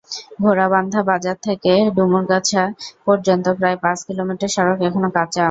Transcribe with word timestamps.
ঘোড়াবান্ধা 0.41 1.01
বাজার 1.09 1.37
থেকে 1.43 1.71
ডুমরগাছা 1.95 2.63
পর্যন্ত 3.05 3.45
প্রায় 3.59 3.77
পাঁচ 3.83 3.99
কিলোমিটার 4.07 4.53
সড়ক 4.55 4.79
এখনো 4.87 5.09
কাঁচা। 5.15 5.39